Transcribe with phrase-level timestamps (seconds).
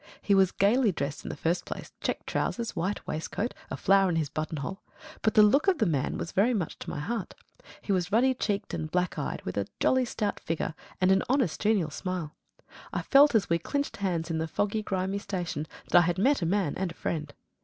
[0.19, 4.15] He was gaily dressed in the first place, check trousers, white waistcoat, a flower in
[4.15, 4.81] his button hole.
[5.21, 7.35] But the look of the man was very much to my heart.
[7.83, 11.59] He was ruddy checked and black eyed, with a jolly stout figure and an honest
[11.61, 12.35] genial smile.
[12.91, 16.41] I felt as we clinched hands in the foggy grimy station that I had met
[16.41, 17.31] a man and a friend.